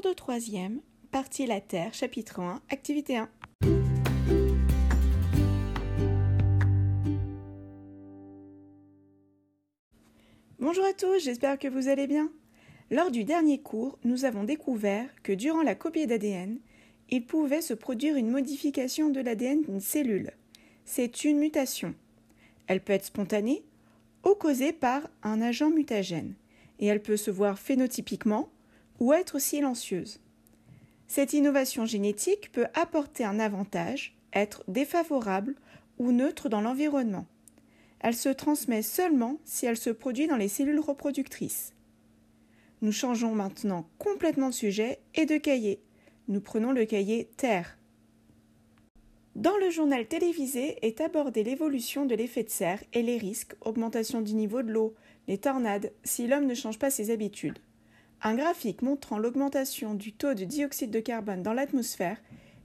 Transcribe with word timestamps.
Cours 0.00 0.10
de 0.10 0.14
troisième, 0.14 0.80
partie 1.10 1.44
La 1.44 1.60
Terre, 1.60 1.92
chapitre 1.92 2.38
1, 2.38 2.62
activité 2.70 3.16
1. 3.16 3.28
Bonjour 10.60 10.84
à 10.84 10.92
tous, 10.92 11.18
j'espère 11.18 11.58
que 11.58 11.66
vous 11.66 11.88
allez 11.88 12.06
bien. 12.06 12.30
Lors 12.92 13.10
du 13.10 13.24
dernier 13.24 13.60
cours, 13.60 13.98
nous 14.04 14.24
avons 14.24 14.44
découvert 14.44 15.08
que 15.24 15.32
durant 15.32 15.62
la 15.62 15.74
copie 15.74 16.06
d'ADN, 16.06 16.60
il 17.10 17.26
pouvait 17.26 17.60
se 17.60 17.74
produire 17.74 18.14
une 18.14 18.30
modification 18.30 19.10
de 19.10 19.20
l'ADN 19.20 19.62
d'une 19.62 19.80
cellule. 19.80 20.30
C'est 20.84 21.24
une 21.24 21.40
mutation. 21.40 21.96
Elle 22.68 22.84
peut 22.84 22.92
être 22.92 23.06
spontanée 23.06 23.64
ou 24.24 24.36
causée 24.36 24.72
par 24.72 25.10
un 25.24 25.42
agent 25.42 25.70
mutagène, 25.70 26.34
et 26.78 26.86
elle 26.86 27.02
peut 27.02 27.16
se 27.16 27.32
voir 27.32 27.58
phénotypiquement 27.58 28.48
ou 29.00 29.12
être 29.12 29.38
silencieuse. 29.38 30.20
Cette 31.06 31.32
innovation 31.32 31.86
génétique 31.86 32.52
peut 32.52 32.66
apporter 32.74 33.24
un 33.24 33.40
avantage, 33.40 34.16
être 34.32 34.62
défavorable 34.68 35.54
ou 35.98 36.12
neutre 36.12 36.48
dans 36.48 36.60
l'environnement. 36.60 37.26
Elle 38.00 38.14
se 38.14 38.28
transmet 38.28 38.82
seulement 38.82 39.38
si 39.44 39.66
elle 39.66 39.76
se 39.76 39.90
produit 39.90 40.26
dans 40.26 40.36
les 40.36 40.48
cellules 40.48 40.80
reproductrices. 40.80 41.74
Nous 42.80 42.92
changeons 42.92 43.34
maintenant 43.34 43.88
complètement 43.98 44.50
de 44.50 44.54
sujet 44.54 45.00
et 45.14 45.26
de 45.26 45.36
cahier. 45.36 45.80
Nous 46.28 46.40
prenons 46.40 46.72
le 46.72 46.84
cahier 46.84 47.28
Terre. 47.36 47.78
Dans 49.34 49.56
le 49.56 49.70
journal 49.70 50.06
télévisé 50.06 50.84
est 50.86 51.00
abordée 51.00 51.42
l'évolution 51.42 52.06
de 52.06 52.14
l'effet 52.14 52.42
de 52.42 52.50
serre 52.50 52.82
et 52.92 53.02
les 53.02 53.18
risques, 53.18 53.54
augmentation 53.60 54.20
du 54.20 54.34
niveau 54.34 54.62
de 54.62 54.72
l'eau, 54.72 54.94
les 55.26 55.38
tornades, 55.38 55.92
si 56.04 56.26
l'homme 56.26 56.46
ne 56.46 56.54
change 56.54 56.78
pas 56.78 56.90
ses 56.90 57.10
habitudes. 57.10 57.58
Un 58.20 58.34
graphique 58.34 58.82
montrant 58.82 59.18
l'augmentation 59.18 59.94
du 59.94 60.12
taux 60.12 60.34
de 60.34 60.44
dioxyde 60.44 60.90
de 60.90 61.00
carbone 61.00 61.42
dans 61.42 61.52
l'atmosphère 61.52 62.20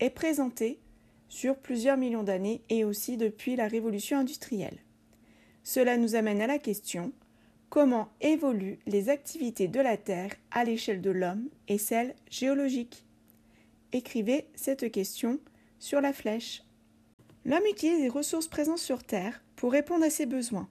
est 0.00 0.10
présenté 0.10 0.80
sur 1.28 1.56
plusieurs 1.56 1.96
millions 1.96 2.24
d'années 2.24 2.62
et 2.68 2.84
aussi 2.84 3.16
depuis 3.16 3.56
la 3.56 3.68
révolution 3.68 4.18
industrielle. 4.18 4.78
Cela 5.62 5.96
nous 5.96 6.14
amène 6.14 6.40
à 6.40 6.46
la 6.46 6.58
question 6.58 7.12
comment 7.68 8.08
évoluent 8.20 8.78
les 8.86 9.08
activités 9.08 9.68
de 9.68 9.80
la 9.80 9.96
Terre 9.96 10.32
à 10.50 10.64
l'échelle 10.64 11.00
de 11.00 11.10
l'homme 11.10 11.48
et 11.68 11.78
celle 11.78 12.14
géologique? 12.30 13.04
Écrivez 13.92 14.48
cette 14.54 14.90
question 14.90 15.38
sur 15.78 16.00
la 16.00 16.12
flèche. 16.12 16.62
L'homme 17.44 17.66
utilise 17.70 18.00
les 18.00 18.08
ressources 18.08 18.48
présentes 18.48 18.78
sur 18.78 19.04
Terre 19.04 19.42
pour 19.54 19.72
répondre 19.72 20.04
à 20.04 20.10
ses 20.10 20.26
besoins. 20.26 20.68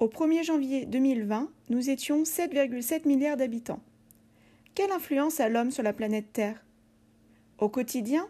Au 0.00 0.08
1er 0.08 0.42
janvier 0.42 0.86
2020, 0.86 1.50
nous 1.68 1.90
étions 1.90 2.22
7,7 2.22 3.06
milliards 3.06 3.36
d'habitants. 3.36 3.82
Quelle 4.74 4.92
influence 4.92 5.40
a 5.40 5.50
l'homme 5.50 5.70
sur 5.70 5.82
la 5.82 5.92
planète 5.92 6.32
Terre? 6.32 6.64
Au 7.58 7.68
quotidien, 7.68 8.26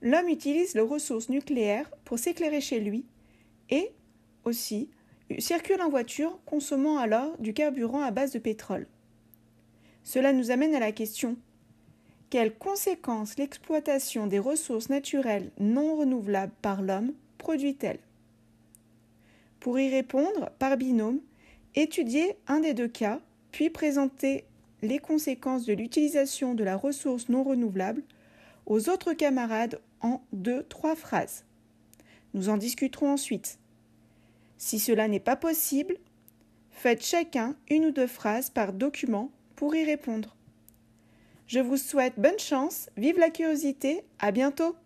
l'homme 0.00 0.30
utilise 0.30 0.74
les 0.74 0.80
ressources 0.80 1.28
nucléaires 1.28 1.90
pour 2.06 2.18
s'éclairer 2.18 2.62
chez 2.62 2.80
lui 2.80 3.04
et 3.68 3.90
aussi 4.44 4.88
circule 5.38 5.82
en 5.82 5.90
voiture 5.90 6.38
consommant 6.46 6.96
alors 6.96 7.36
du 7.36 7.52
carburant 7.52 8.00
à 8.00 8.10
base 8.10 8.32
de 8.32 8.38
pétrole. 8.38 8.86
Cela 10.04 10.32
nous 10.32 10.50
amène 10.50 10.74
à 10.74 10.80
la 10.80 10.92
question 10.92 11.36
quelles 12.30 12.56
conséquences 12.56 13.36
l'exploitation 13.36 14.26
des 14.26 14.38
ressources 14.38 14.88
naturelles 14.88 15.50
non 15.60 15.96
renouvelables 15.96 16.54
par 16.62 16.80
l'homme 16.80 17.12
produit-elle? 17.36 18.00
Pour 19.64 19.78
y 19.78 19.88
répondre, 19.88 20.50
par 20.58 20.76
binôme, 20.76 21.20
étudier 21.74 22.36
un 22.48 22.60
des 22.60 22.74
deux 22.74 22.86
cas, 22.86 23.20
puis 23.50 23.70
présenter 23.70 24.44
les 24.82 24.98
conséquences 24.98 25.64
de 25.64 25.72
l'utilisation 25.72 26.54
de 26.54 26.62
la 26.62 26.76
ressource 26.76 27.30
non 27.30 27.42
renouvelable 27.42 28.02
aux 28.66 28.90
autres 28.90 29.14
camarades 29.14 29.80
en 30.02 30.20
deux, 30.34 30.64
trois 30.64 30.94
phrases. 30.94 31.46
Nous 32.34 32.50
en 32.50 32.58
discuterons 32.58 33.12
ensuite. 33.12 33.58
Si 34.58 34.78
cela 34.78 35.08
n'est 35.08 35.18
pas 35.18 35.34
possible, 35.34 35.96
faites 36.70 37.02
chacun 37.02 37.56
une 37.70 37.86
ou 37.86 37.90
deux 37.90 38.06
phrases 38.06 38.50
par 38.50 38.74
document 38.74 39.30
pour 39.56 39.74
y 39.74 39.82
répondre. 39.82 40.36
Je 41.46 41.60
vous 41.60 41.78
souhaite 41.78 42.20
bonne 42.20 42.38
chance, 42.38 42.90
vive 42.98 43.18
la 43.18 43.30
curiosité, 43.30 44.04
à 44.18 44.30
bientôt 44.30 44.76